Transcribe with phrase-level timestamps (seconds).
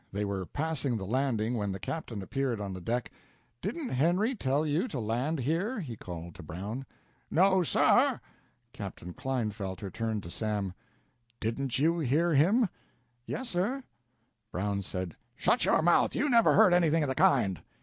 [0.11, 3.11] They were passing the landing when the captain appeared on the deck.
[3.61, 6.87] "Didn't Henry tell you to land here?" he called to Brown.
[7.29, 8.19] "No, sir."
[8.73, 10.73] Captain Klinefelter turned to Sam.
[11.39, 12.67] "Didn't you hear him?"
[13.27, 13.83] "Yes, sir!"
[14.51, 16.15] Brown said: "Shut your mouth!
[16.15, 17.61] You never heard anything of the kind!"